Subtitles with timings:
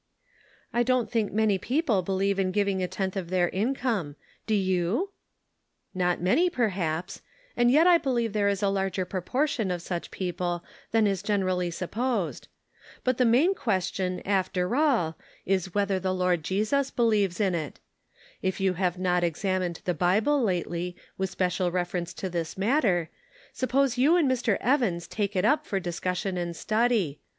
[0.73, 4.15] "I don't think many people believe in giv ing a tenth of their income.
[4.47, 5.11] Do you?""
[6.03, 7.21] Not many, perhaps;
[7.55, 11.69] and yet I believe there is a larger proportion of such people than is generally
[11.69, 12.47] supposed.
[13.03, 14.39] But the main question, 140 The Pocket Measure.
[14.39, 17.79] after all, is whether the Lord Jesus believes in it.
[18.41, 23.11] If you have not examined the Bible lately with special reference to this matter,
[23.53, 24.57] suppose 3rou and Mr.
[24.61, 27.19] Evans take it up for discussion and study.